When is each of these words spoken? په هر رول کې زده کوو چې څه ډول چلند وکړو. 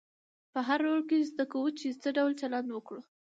په 0.53 0.59
هر 0.67 0.79
رول 0.85 1.01
کې 1.09 1.27
زده 1.29 1.45
کوو 1.51 1.69
چې 1.79 1.87
څه 2.01 2.09
ډول 2.17 2.31
چلند 2.41 2.67
وکړو. 2.71 3.01